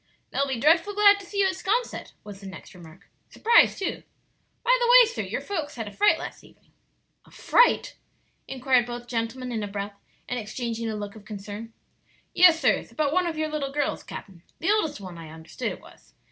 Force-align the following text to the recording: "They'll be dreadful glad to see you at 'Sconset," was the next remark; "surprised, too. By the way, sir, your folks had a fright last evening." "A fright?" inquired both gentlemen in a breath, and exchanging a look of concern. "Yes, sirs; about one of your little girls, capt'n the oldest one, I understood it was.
"They'll 0.31 0.47
be 0.47 0.59
dreadful 0.59 0.95
glad 0.95 1.19
to 1.19 1.27
see 1.27 1.41
you 1.41 1.45
at 1.45 1.55
'Sconset," 1.55 2.13
was 2.23 2.41
the 2.41 2.47
next 2.47 2.73
remark; 2.73 3.07
"surprised, 3.29 3.77
too. 3.77 4.01
By 4.63 4.75
the 4.79 4.87
way, 4.89 5.07
sir, 5.07 5.21
your 5.21 5.41
folks 5.41 5.75
had 5.75 5.87
a 5.87 5.91
fright 5.91 6.17
last 6.17 6.43
evening." 6.43 6.71
"A 7.25 7.29
fright?" 7.29 7.95
inquired 8.47 8.87
both 8.87 9.05
gentlemen 9.05 9.51
in 9.51 9.61
a 9.61 9.67
breath, 9.67 9.99
and 10.27 10.39
exchanging 10.39 10.89
a 10.89 10.95
look 10.95 11.15
of 11.15 11.23
concern. 11.23 11.71
"Yes, 12.33 12.59
sirs; 12.59 12.91
about 12.91 13.13
one 13.13 13.27
of 13.27 13.37
your 13.37 13.49
little 13.49 13.71
girls, 13.71 14.01
capt'n 14.03 14.41
the 14.57 14.71
oldest 14.71 14.99
one, 14.99 15.19
I 15.19 15.29
understood 15.29 15.71
it 15.71 15.81
was. 15.81 16.15